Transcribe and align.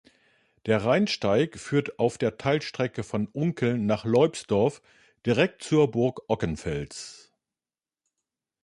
Der 0.65 0.83
Rheinsteig 0.83 1.59
führt 1.59 1.99
auf 1.99 2.17
der 2.17 2.37
Teilstrecke 2.39 3.03
von 3.03 3.27
Unkel 3.27 3.77
nach 3.77 4.03
Leubsdorf 4.03 4.81
direkt 5.27 5.61
zur 5.63 5.91
Burg 5.91 6.21
Ockenfels. 6.27 7.31